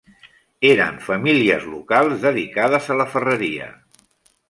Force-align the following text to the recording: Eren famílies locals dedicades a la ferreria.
Eren 0.69 0.97
famílies 1.09 1.69
locals 1.75 2.25
dedicades 2.27 2.91
a 2.97 3.01
la 3.03 3.11
ferreria. 3.15 3.73